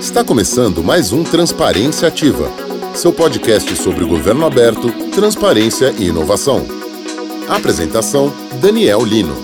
[0.00, 2.50] Está começando mais um Transparência Ativa,
[2.94, 6.64] seu podcast sobre o governo aberto, transparência e inovação.
[7.46, 8.32] Apresentação:
[8.62, 9.34] Daniel Lino.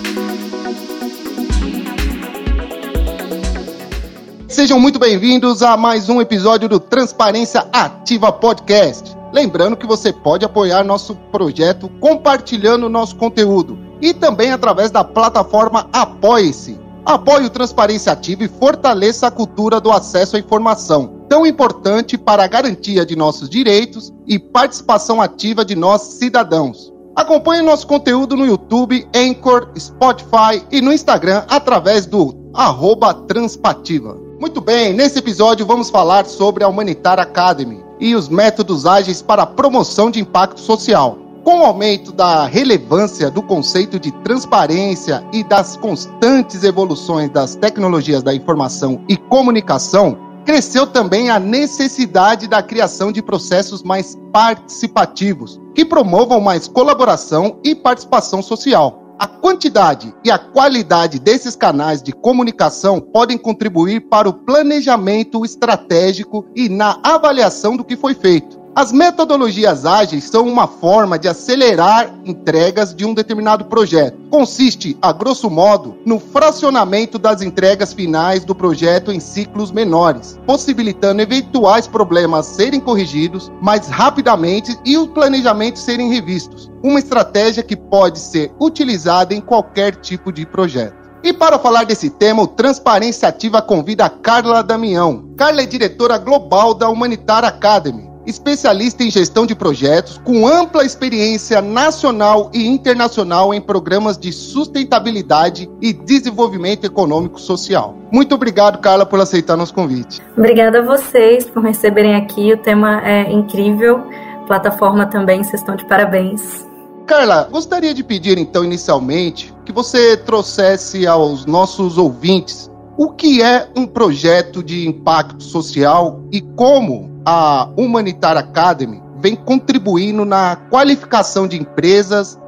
[4.47, 9.15] Sejam muito bem-vindos a mais um episódio do Transparência Ativa Podcast.
[9.31, 15.87] Lembrando que você pode apoiar nosso projeto compartilhando nosso conteúdo e também através da plataforma
[15.93, 22.17] Apoie-se Apoie o Transparência Ativa e fortaleça a cultura do acesso à informação, tão importante
[22.17, 26.91] para a garantia de nossos direitos e participação ativa de nós cidadãos.
[27.15, 34.17] Acompanhe nosso conteúdo no YouTube, Anchor, Spotify e no Instagram através do arroba Transpativa.
[34.37, 39.43] Muito bem, nesse episódio vamos falar sobre a Humanitar Academy e os métodos ágeis para
[39.43, 41.17] a promoção de impacto social.
[41.47, 48.21] Com o aumento da relevância do conceito de transparência e das constantes evoluções das tecnologias
[48.21, 55.85] da informação e comunicação, cresceu também a necessidade da criação de processos mais participativos, que
[55.85, 59.15] promovam mais colaboração e participação social.
[59.17, 66.45] A quantidade e a qualidade desses canais de comunicação podem contribuir para o planejamento estratégico
[66.53, 72.13] e na avaliação do que foi feito as metodologias ágeis são uma forma de acelerar
[72.23, 74.19] entregas de um determinado projeto.
[74.29, 81.23] Consiste, a grosso modo, no fracionamento das entregas finais do projeto em ciclos menores, possibilitando
[81.23, 86.71] eventuais problemas serem corrigidos mais rapidamente e os planejamentos serem revistos.
[86.83, 90.93] Uma estratégia que pode ser utilizada em qualquer tipo de projeto.
[91.23, 95.31] E para falar desse tema, o Transparência Ativa convida a Carla Damião.
[95.35, 101.61] Carla é diretora global da Humanitar Academy especialista em gestão de projetos, com ampla experiência
[101.61, 107.95] nacional e internacional em programas de sustentabilidade e desenvolvimento econômico social.
[108.11, 110.21] Muito obrigado, Carla, por aceitar nosso convite.
[110.37, 112.53] Obrigada a vocês por me receberem aqui.
[112.53, 114.03] O tema é incrível.
[114.45, 116.67] Plataforma também, vocês estão de parabéns.
[117.05, 123.69] Carla, gostaria de pedir então inicialmente que você trouxesse aos nossos ouvintes o que é
[123.75, 131.61] um projeto de impacto social e como a Humanitar Academy vem contribuindo na qualificação de
[131.61, 132.39] empresas,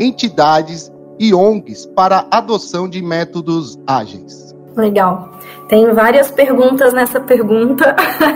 [0.00, 4.56] entidades e ONGs para a adoção de métodos ágeis.
[4.74, 5.28] Legal.
[5.68, 7.94] Tem várias perguntas nessa pergunta.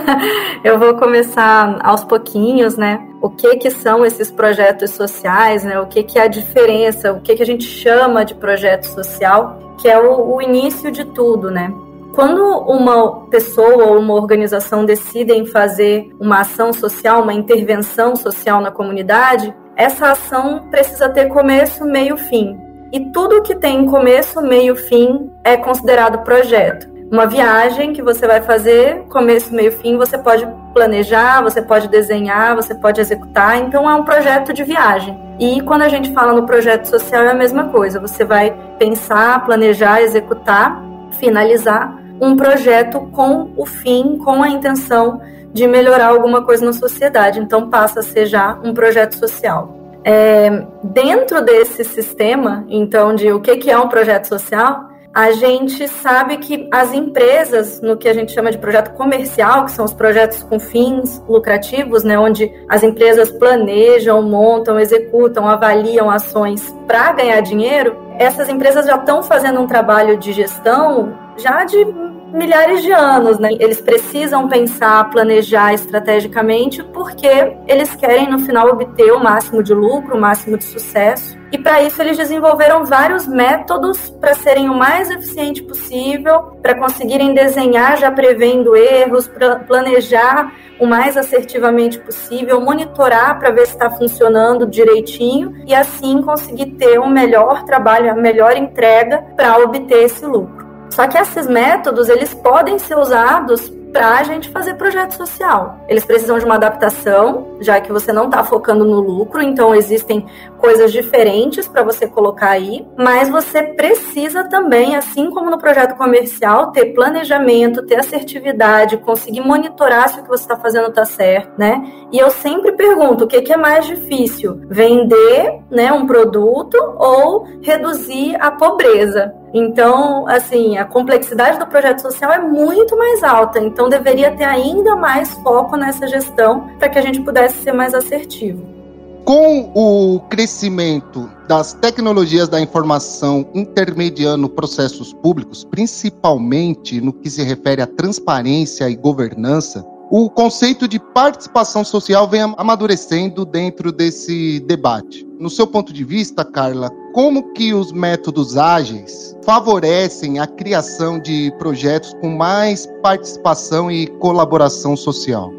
[0.63, 3.03] Eu vou começar aos pouquinhos, né?
[3.19, 5.79] O que que são esses projetos sociais, né?
[5.79, 7.11] O que que é a diferença?
[7.11, 9.75] O que que a gente chama de projeto social?
[9.79, 11.73] Que é o, o início de tudo, né?
[12.17, 18.71] Quando uma pessoa ou uma organização decidem fazer uma ação social, uma intervenção social na
[18.71, 22.59] comunidade, essa ação precisa ter começo, meio, fim.
[22.91, 26.89] E tudo que tem começo, meio, fim é considerado projeto.
[27.11, 32.55] Uma viagem que você vai fazer, começo, meio, fim, você pode planejar, você pode desenhar,
[32.55, 35.15] você pode executar, então é um projeto de viagem.
[35.39, 39.45] E quando a gente fala no projeto social é a mesma coisa, você vai pensar,
[39.45, 45.21] planejar, executar, finalizar um projeto com o fim, com a intenção
[45.53, 47.39] de melhorar alguma coisa na sociedade.
[47.39, 49.75] Então passa a ser já um projeto social.
[50.03, 55.87] É, dentro desse sistema, então, de o que, que é um projeto social, a gente
[55.87, 59.91] sabe que as empresas, no que a gente chama de projeto comercial, que são os
[59.91, 67.41] projetos com fins lucrativos, né, onde as empresas planejam, montam, executam, avaliam ações para ganhar
[67.41, 71.83] dinheiro, essas empresas já estão fazendo um trabalho de gestão já de
[72.31, 73.49] milhares de anos, né?
[73.59, 80.15] Eles precisam pensar, planejar estrategicamente porque eles querem no final obter o máximo de lucro,
[80.15, 81.36] o máximo de sucesso.
[81.51, 87.33] E para isso eles desenvolveram vários métodos para serem o mais eficiente possível, para conseguirem
[87.33, 89.29] desenhar já prevendo erros,
[89.65, 96.71] planejar o mais assertivamente possível, monitorar para ver se está funcionando direitinho e assim conseguir
[96.71, 100.67] ter um melhor trabalho, a melhor entrega para obter esse lucro.
[100.89, 105.79] Só que esses métodos, eles podem ser usados para a gente fazer projeto social.
[105.87, 110.25] Eles precisam de uma adaptação, já que você não está focando no lucro, então existem
[110.57, 116.71] coisas diferentes para você colocar aí, mas você precisa também, assim como no projeto comercial,
[116.71, 121.83] ter planejamento, ter assertividade, conseguir monitorar se o que você está fazendo está certo, né?
[122.11, 124.61] E eu sempre pergunto, o que, é mais difícil?
[124.69, 129.33] Vender né, um produto ou reduzir a pobreza?
[129.53, 134.95] Então, assim, a complexidade do projeto social é muito mais alta, então deveria ter ainda
[134.95, 138.77] mais foco nessa gestão para que a gente pudesse ser mais assertivo.
[139.23, 147.81] Com o crescimento das tecnologias da informação intermediando processos públicos, principalmente no que se refere
[147.81, 155.27] à transparência e governança, o conceito de participação social vem amadurecendo dentro desse debate.
[155.37, 161.51] No seu ponto de vista, Carla, como que os métodos ágeis favorecem a criação de
[161.57, 165.51] projetos com mais participação e colaboração social?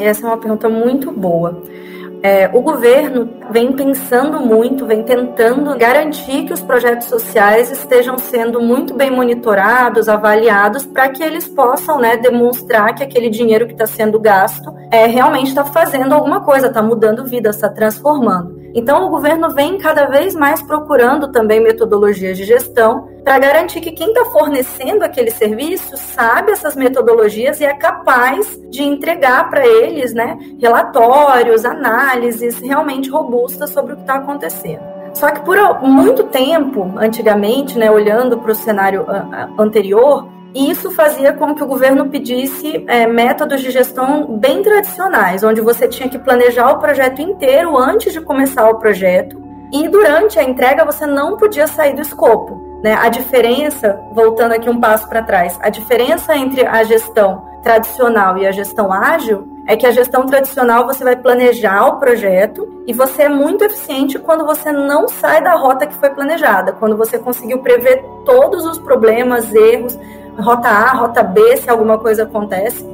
[0.00, 1.62] Essa é uma pergunta muito boa.
[2.20, 8.60] É, o governo vem pensando muito, vem tentando garantir que os projetos sociais estejam sendo
[8.60, 13.86] muito bem monitorados, avaliados, para que eles possam né, demonstrar que aquele dinheiro que está
[13.86, 18.57] sendo gasto é, realmente está fazendo alguma coisa, está mudando vida, está transformando.
[18.74, 23.92] Então, o governo vem cada vez mais procurando também metodologias de gestão para garantir que
[23.92, 30.14] quem está fornecendo aquele serviço sabe essas metodologias e é capaz de entregar para eles
[30.14, 34.98] né, relatórios, análises realmente robustas sobre o que está acontecendo.
[35.14, 39.04] Só que por muito tempo, antigamente, né, olhando para o cenário
[39.58, 45.60] anterior, isso fazia com que o governo pedisse é, métodos de gestão bem tradicionais, onde
[45.60, 49.40] você tinha que planejar o projeto inteiro antes de começar o projeto,
[49.72, 52.80] e durante a entrega você não podia sair do escopo.
[52.82, 52.94] Né?
[52.94, 58.46] A diferença, voltando aqui um passo para trás, a diferença entre a gestão tradicional e
[58.46, 63.24] a gestão ágil é que a gestão tradicional você vai planejar o projeto e você
[63.24, 67.58] é muito eficiente quando você não sai da rota que foi planejada, quando você conseguiu
[67.58, 69.98] prever todos os problemas, erros,
[70.38, 72.84] rota A, rota B, se alguma coisa acontece,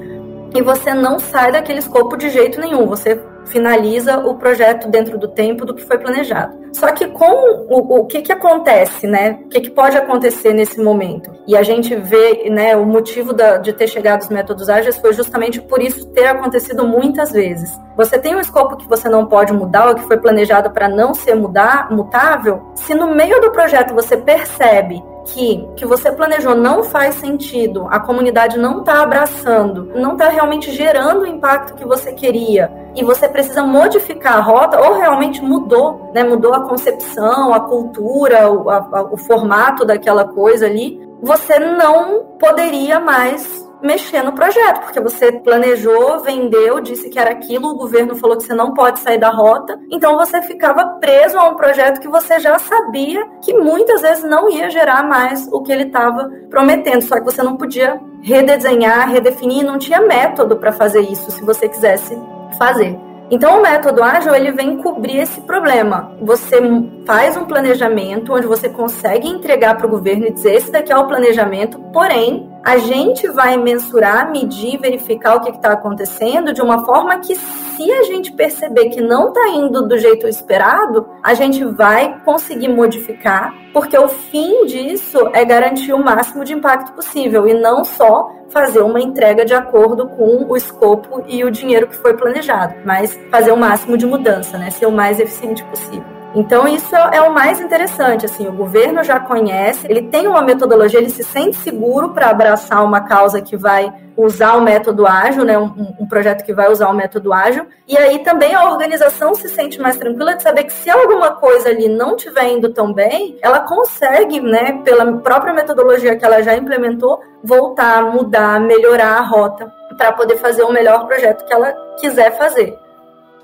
[0.55, 5.29] e você não sai daquele escopo de jeito nenhum, você finaliza o projeto dentro do
[5.29, 6.64] tempo do que foi planejado.
[6.73, 9.38] Só que com o, o que, que acontece, né?
[9.44, 11.31] O que, que pode acontecer nesse momento?
[11.46, 15.12] E a gente vê, né, o motivo da, de ter chegado os métodos ágeis foi
[15.12, 17.70] justamente por isso ter acontecido muitas vezes.
[17.96, 21.14] Você tem um escopo que você não pode mudar, ou que foi planejado para não
[21.14, 26.82] ser mudar, mutável, se no meio do projeto você percebe que que você planejou não
[26.82, 32.12] faz sentido, a comunidade não está abraçando, não está realmente gerando o impacto que você
[32.12, 36.23] queria, e você precisa modificar a rota, ou realmente mudou, né?
[36.23, 43.00] Mudou a concepção, a cultura, o, a, o formato daquela coisa ali, você não poderia
[43.00, 48.36] mais mexer no projeto, porque você planejou, vendeu, disse que era aquilo, o governo falou
[48.36, 52.08] que você não pode sair da rota, então você ficava preso a um projeto que
[52.08, 57.02] você já sabia que muitas vezes não ia gerar mais o que ele estava prometendo,
[57.02, 61.69] só que você não podia redesenhar, redefinir, não tinha método para fazer isso se você
[61.69, 62.19] quisesse
[62.58, 62.98] fazer.
[63.31, 66.12] Então, o método ágil ele vem cobrir esse problema.
[66.20, 66.58] Você
[67.06, 70.96] faz um planejamento onde você consegue entregar para o governo e dizer esse daqui é
[70.96, 76.84] o planejamento, porém a gente vai mensurar, medir, verificar o que está acontecendo de uma
[76.87, 81.62] forma que, se a gente perceber que não está indo do jeito esperado, a gente
[81.62, 87.52] vai conseguir modificar, porque o fim disso é garantir o máximo de impacto possível e
[87.52, 92.17] não só fazer uma entrega de acordo com o escopo e o dinheiro que foi
[92.17, 94.70] planejado, mas fazer o máximo de mudança, né?
[94.70, 96.24] Ser o mais eficiente possível.
[96.34, 100.98] Então isso é o mais interessante, assim, o governo já conhece, ele tem uma metodologia,
[100.98, 105.56] ele se sente seguro para abraçar uma causa que vai usar o método ágil, né,
[105.56, 109.48] um, um, projeto que vai usar o método ágil, e aí também a organização se
[109.48, 113.38] sente mais tranquila de saber que se alguma coisa ali não estiver indo tão bem,
[113.40, 119.72] ela consegue, né, pela própria metodologia que ela já implementou, voltar, mudar, melhorar a rota
[119.96, 122.83] para poder fazer o melhor projeto que ela quiser fazer.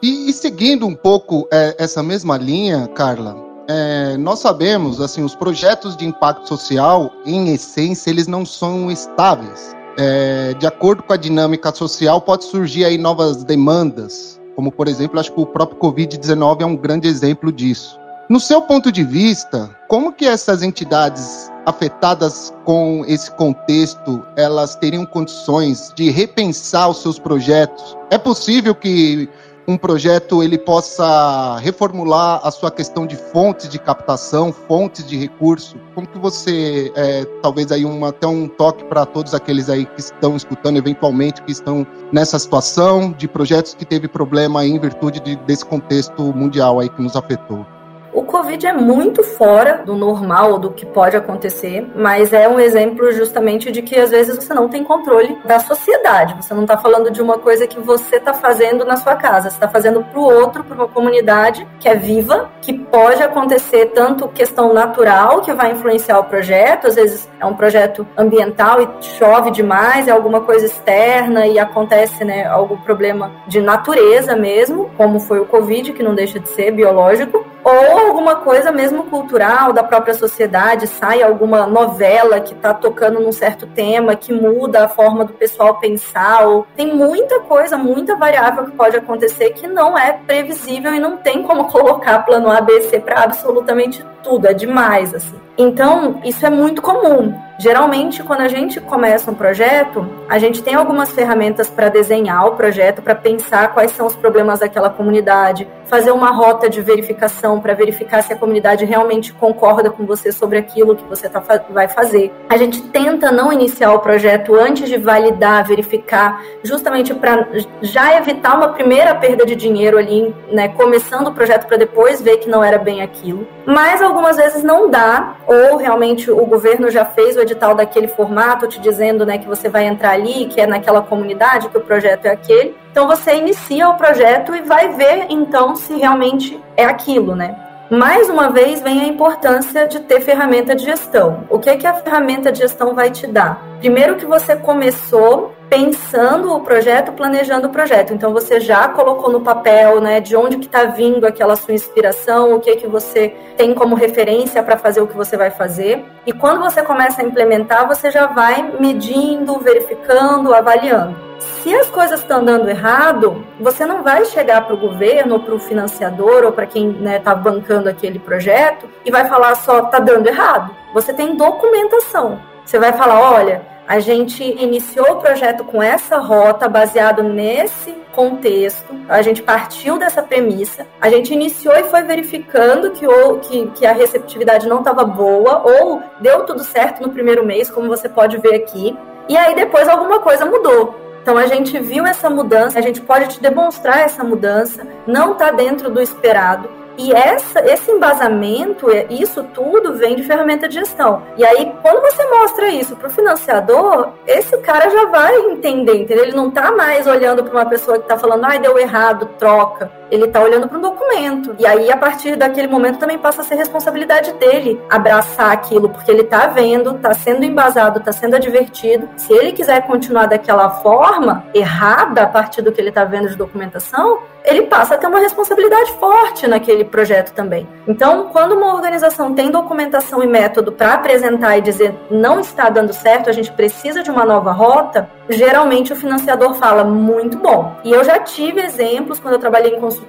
[0.03, 3.37] E, e seguindo um pouco é, essa mesma linha, Carla,
[3.69, 9.77] é, nós sabemos, assim, os projetos de impacto social, em essência, eles não são estáveis.
[9.99, 15.21] É, de acordo com a dinâmica social, pode surgir aí novas demandas, como por exemplo,
[15.21, 18.01] acho que o próprio Covid-19 é um grande exemplo disso.
[18.31, 25.05] No seu ponto de vista, como que essas entidades afetadas com esse contexto, elas teriam
[25.05, 27.97] condições de repensar os seus projetos?
[28.09, 29.29] É possível que
[29.71, 35.77] um projeto ele possa reformular a sua questão de fontes de captação, fontes de recurso?
[35.95, 40.01] Como que você, é, talvez aí um, até um toque para todos aqueles aí que
[40.01, 45.37] estão escutando eventualmente, que estão nessa situação de projetos que teve problema em virtude de,
[45.37, 47.65] desse contexto mundial aí que nos afetou?
[48.13, 53.13] O Covid é muito fora do normal, do que pode acontecer, mas é um exemplo
[53.13, 56.35] justamente de que às vezes você não tem controle da sociedade.
[56.35, 59.57] Você não está falando de uma coisa que você está fazendo na sua casa, você
[59.57, 64.27] está fazendo para o outro, para uma comunidade que é viva, que pode acontecer tanto
[64.29, 69.53] questão natural, que vai influenciar o projeto, às vezes é um projeto ambiental e chove
[69.53, 75.39] demais, é alguma coisa externa e acontece né, algum problema de natureza mesmo, como foi
[75.39, 80.15] o Covid, que não deixa de ser biológico ou alguma coisa mesmo cultural da própria
[80.15, 85.33] sociedade, sai alguma novela que está tocando num certo tema que muda a forma do
[85.33, 90.95] pessoal pensar, ou tem muita coisa, muita variável que pode acontecer que não é previsível
[90.95, 95.39] e não tem como colocar plano A, B, C para absolutamente tudo, é demais assim.
[95.57, 97.50] Então, isso é muito comum.
[97.61, 102.53] Geralmente, quando a gente começa um projeto, a gente tem algumas ferramentas para desenhar o
[102.53, 107.75] projeto, para pensar quais são os problemas daquela comunidade, fazer uma rota de verificação para
[107.75, 112.33] verificar se a comunidade realmente concorda com você sobre aquilo que você tá, vai fazer.
[112.49, 117.47] A gente tenta não iniciar o projeto antes de validar, verificar, justamente para
[117.83, 122.39] já evitar uma primeira perda de dinheiro ali, né, começando o projeto para depois ver
[122.39, 123.47] que não era bem aquilo.
[123.67, 128.67] Mas algumas vezes não dá, ou realmente o governo já fez o edital daquele formato,
[128.67, 132.27] te dizendo né, que você vai entrar ali, que é naquela comunidade, que o projeto
[132.27, 132.77] é aquele.
[132.91, 137.57] Então você inicia o projeto e vai ver então se realmente é aquilo, né?
[137.91, 141.45] Mais uma vez vem a importância de ter ferramenta de gestão.
[141.51, 143.61] O que é que a ferramenta de gestão vai te dar?
[143.81, 148.13] Primeiro que você começou pensando o projeto, planejando o projeto.
[148.13, 152.53] Então você já colocou no papel, né, de onde que está vindo aquela sua inspiração,
[152.53, 156.05] o que que você tem como referência para fazer o que você vai fazer.
[156.27, 161.31] E quando você começa a implementar, você já vai medindo, verificando, avaliando.
[161.39, 165.55] Se as coisas estão dando errado, você não vai chegar para o governo, ou para
[165.55, 169.85] o financiador, ou para quem está né, tá bancando aquele projeto e vai falar só
[169.85, 170.75] está dando errado.
[170.93, 172.41] Você tem documentação.
[172.65, 178.87] Você vai falar, olha, a gente iniciou o projeto com essa rota, baseado nesse contexto,
[179.09, 183.85] a gente partiu dessa premissa, a gente iniciou e foi verificando que, o, que, que
[183.85, 188.37] a receptividade não estava boa, ou deu tudo certo no primeiro mês, como você pode
[188.37, 188.97] ver aqui,
[189.29, 190.95] e aí depois alguma coisa mudou.
[191.21, 195.51] Então a gente viu essa mudança, a gente pode te demonstrar essa mudança, não está
[195.51, 196.71] dentro do esperado.
[197.03, 201.23] E essa, esse embasamento, é, isso tudo vem de ferramenta de gestão.
[201.35, 206.25] E aí, quando você mostra isso para o financiador, esse cara já vai entender, entendeu?
[206.25, 210.00] Ele não está mais olhando para uma pessoa que está falando, ai, deu errado, troca
[210.11, 211.55] ele está olhando para um documento.
[211.59, 216.11] E aí, a partir daquele momento, também passa a ser responsabilidade dele abraçar aquilo, porque
[216.11, 219.09] ele está vendo, está sendo embasado, está sendo advertido.
[219.17, 223.37] Se ele quiser continuar daquela forma, errada, a partir do que ele está vendo de
[223.37, 227.69] documentação, ele passa a ter uma responsabilidade forte naquele projeto também.
[227.87, 232.93] Então, quando uma organização tem documentação e método para apresentar e dizer não está dando
[232.93, 237.77] certo, a gente precisa de uma nova rota, geralmente o financiador fala muito bom.
[237.85, 240.00] E eu já tive exemplos quando eu trabalhei em consultoria,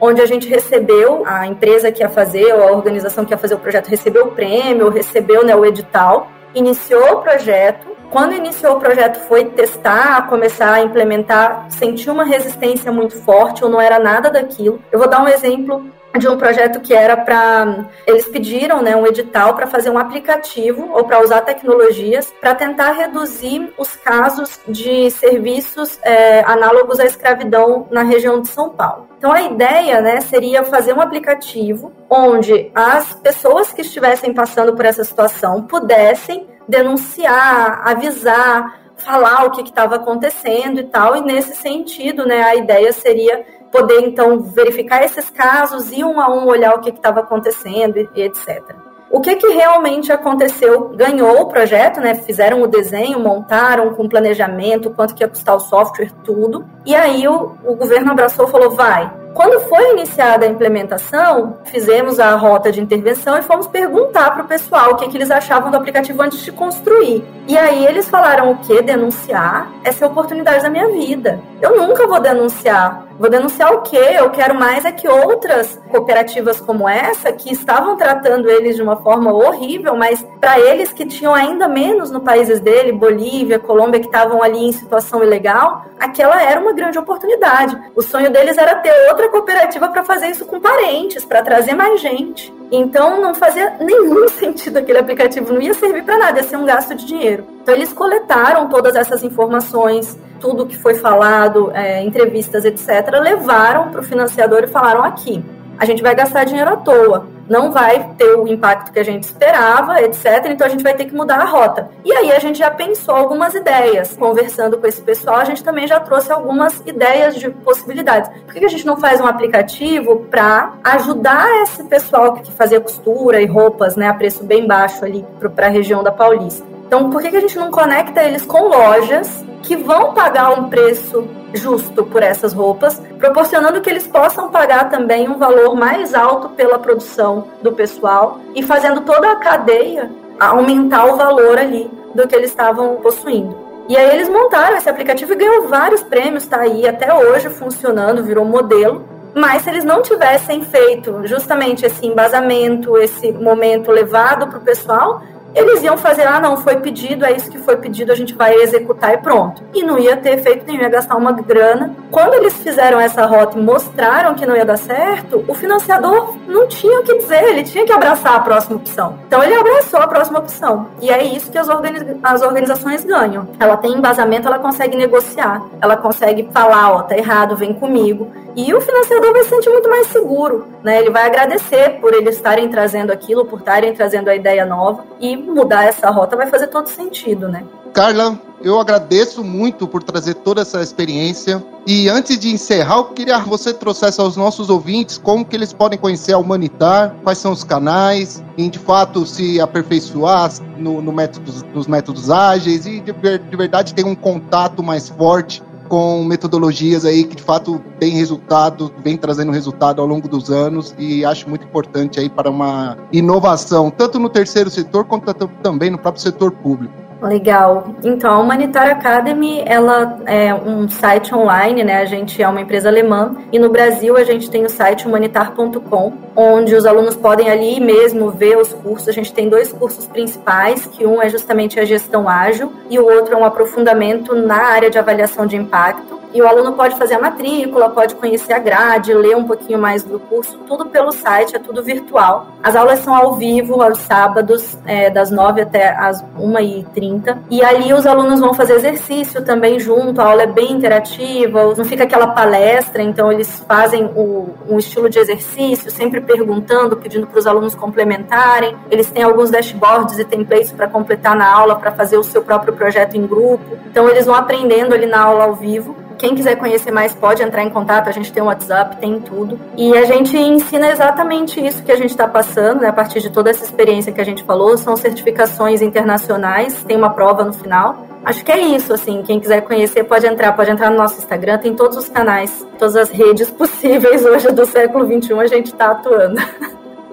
[0.00, 3.54] onde a gente recebeu, a empresa que ia fazer, ou a organização que ia fazer
[3.54, 7.88] o projeto recebeu o prêmio, recebeu né, o edital, iniciou o projeto.
[8.10, 13.70] Quando iniciou o projeto, foi testar, começar a implementar, sentiu uma resistência muito forte ou
[13.70, 14.82] não era nada daquilo.
[14.92, 19.06] Eu vou dar um exemplo de um projeto que era para eles pediram né, um
[19.06, 25.10] edital para fazer um aplicativo ou para usar tecnologias para tentar reduzir os casos de
[25.10, 29.08] serviços é, análogos à escravidão na região de São Paulo.
[29.16, 34.84] Então a ideia né, seria fazer um aplicativo onde as pessoas que estivessem passando por
[34.84, 41.16] essa situação pudessem denunciar, avisar, falar o que estava acontecendo e tal.
[41.16, 46.30] E nesse sentido, né, a ideia seria poder então verificar esses casos e um a
[46.30, 48.62] um olhar o que estava acontecendo e, etc.
[49.10, 50.90] O que, que realmente aconteceu?
[50.90, 52.14] Ganhou o projeto, né?
[52.14, 56.64] Fizeram o desenho, montaram com planejamento, quanto que ia custar o software, tudo.
[56.86, 62.18] E aí o, o governo abraçou e falou: vai, quando foi iniciada a implementação, fizemos
[62.18, 65.70] a rota de intervenção e fomos perguntar para o pessoal o que, que, eles achavam
[65.70, 67.22] do aplicativo antes de construir.
[67.46, 68.80] E aí eles falaram o quê?
[68.80, 69.70] Denunciar?
[69.84, 71.40] Essa é a oportunidade da minha vida.
[71.62, 73.06] Eu nunca vou denunciar.
[73.16, 74.16] Vou denunciar o quê?
[74.18, 78.96] Eu quero mais é que outras cooperativas como essa, que estavam tratando eles de uma
[78.96, 84.06] forma horrível, mas para eles que tinham ainda menos no países dele, Bolívia, Colômbia, que
[84.06, 87.80] estavam ali em situação ilegal, aquela era uma grande oportunidade.
[87.94, 92.00] O sonho deles era ter outra cooperativa para fazer isso com parentes, para trazer mais
[92.00, 92.52] gente.
[92.72, 96.66] Então não fazia nenhum sentido aquele aplicativo, não ia servir para nada, ia ser um
[96.66, 97.44] gasto de dinheiro.
[97.62, 104.00] Então eles coletaram todas essas informações, tudo que foi falado, é, entrevistas, etc., levaram para
[104.00, 105.42] o financiador e falaram aqui.
[105.78, 107.26] a gente vai gastar dinheiro à toa.
[107.48, 110.46] Não vai ter o impacto que a gente esperava, etc.
[110.46, 111.90] Então a gente vai ter que mudar a rota.
[112.04, 114.16] E aí a gente já pensou algumas ideias.
[114.16, 118.30] Conversando com esse pessoal, a gente também já trouxe algumas ideias de possibilidades.
[118.44, 123.40] Por que a gente não faz um aplicativo para ajudar esse pessoal que fazia costura
[123.40, 125.24] e roupas né, a preço bem baixo ali
[125.56, 126.64] para a região da Paulista?
[126.86, 131.26] Então, por que a gente não conecta eles com lojas que vão pagar um preço
[131.54, 136.78] justo por essas roupas, proporcionando que eles possam pagar também um valor mais alto pela
[136.78, 142.50] produção do pessoal e fazendo toda a cadeia aumentar o valor ali do que eles
[142.50, 143.56] estavam possuindo.
[143.88, 148.24] E aí eles montaram esse aplicativo e ganhou vários prêmios, tá aí até hoje funcionando,
[148.24, 149.04] virou modelo.
[149.34, 155.22] Mas se eles não tivessem feito justamente esse embasamento, esse momento levado para o pessoal,
[155.54, 158.54] eles iam fazer, ah, não, foi pedido, é isso que foi pedido, a gente vai
[158.54, 159.62] executar e pronto.
[159.74, 161.94] E não ia ter efeito nenhum, ia gastar uma grana.
[162.10, 166.66] Quando eles fizeram essa rota e mostraram que não ia dar certo, o financiador não
[166.66, 169.18] tinha o que dizer, ele tinha que abraçar a próxima opção.
[169.26, 170.88] Então ele abraçou a próxima opção.
[171.00, 173.48] E é isso que as, organiz as organizações ganham.
[173.58, 178.30] Ela tem embasamento, ela consegue negociar, ela consegue falar, ó, tá errado, vem comigo.
[178.54, 180.98] E o financiador vai se sentir muito mais seguro, né?
[180.98, 185.41] Ele vai agradecer por eles estarem trazendo aquilo, por estarem trazendo a ideia nova e
[185.42, 187.64] mudar essa rota vai fazer todo sentido, né?
[187.92, 191.62] Carla, eu agradeço muito por trazer toda essa experiência.
[191.86, 195.72] E antes de encerrar, eu queria que você trouxesse aos nossos ouvintes como que eles
[195.72, 201.12] podem conhecer a Humanitar, quais são os canais, e de fato se aperfeiçoar no, no
[201.12, 207.04] métodos, nos métodos ágeis e de, de verdade ter um contato mais forte com metodologias
[207.04, 211.46] aí que de fato tem resultado, vem trazendo resultado ao longo dos anos e acho
[211.50, 216.50] muito importante aí para uma inovação, tanto no terceiro setor quanto também no próprio setor
[216.50, 216.94] público.
[217.22, 217.94] Legal.
[218.02, 221.98] Então, a Humanitar Academy, ela é um site online, né?
[221.98, 226.12] A gente é uma empresa alemã e no Brasil a gente tem o site humanitar.com,
[226.34, 229.08] onde os alunos podem ali mesmo ver os cursos.
[229.08, 233.04] A gente tem dois cursos principais, que um é justamente a gestão ágil e o
[233.04, 236.20] outro é um aprofundamento na área de avaliação de impacto.
[236.34, 240.02] E o aluno pode fazer a matrícula, pode conhecer a grade, ler um pouquinho mais
[240.02, 242.46] do curso, tudo pelo site, é tudo virtual.
[242.62, 247.11] As aulas são ao vivo, aos sábados, é, das 9 até as 1h30.
[247.50, 251.84] E ali os alunos vão fazer exercício também junto, a aula é bem interativa, não
[251.84, 257.38] fica aquela palestra, então eles fazem o, um estilo de exercício, sempre perguntando, pedindo para
[257.38, 258.76] os alunos complementarem.
[258.90, 262.72] Eles têm alguns dashboards e templates para completar na aula, para fazer o seu próprio
[262.72, 263.78] projeto em grupo.
[263.90, 266.01] Então eles vão aprendendo ali na aula ao vivo.
[266.22, 269.58] Quem quiser conhecer mais pode entrar em contato, a gente tem um WhatsApp, tem tudo.
[269.76, 273.28] E a gente ensina exatamente isso que a gente está passando, né, a partir de
[273.28, 278.06] toda essa experiência que a gente falou, são certificações internacionais, tem uma prova no final.
[278.24, 281.58] Acho que é isso, assim, quem quiser conhecer pode entrar, pode entrar no nosso Instagram,
[281.58, 285.90] tem todos os canais, todas as redes possíveis hoje do século XXI a gente está
[285.90, 286.40] atuando.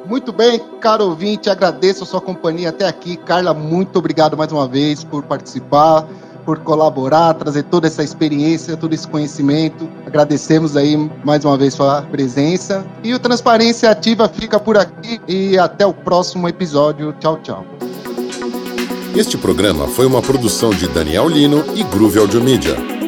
[0.06, 3.18] Muito bem, caro ouvinte, agradeço a sua companhia até aqui.
[3.18, 6.06] Carla, muito obrigado mais uma vez por participar
[6.50, 9.88] por colaborar, trazer toda essa experiência, todo esse conhecimento.
[10.04, 12.84] Agradecemos aí mais uma vez sua presença.
[13.04, 17.14] E o Transparência Ativa fica por aqui e até o próximo episódio.
[17.20, 17.64] Tchau, tchau.
[19.16, 22.99] Este programa foi uma produção de Daniel Lino e Groove Audio Media.